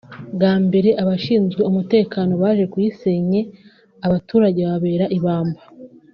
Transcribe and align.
bwa 0.35 0.53
mbere 0.65 0.89
abashinzwe 1.01 1.61
umutekano 1.69 2.31
baje 2.41 2.65
kuyisenye 2.71 3.39
abaturage 4.05 4.59
baba 4.69 4.87
ibamba 5.17 5.61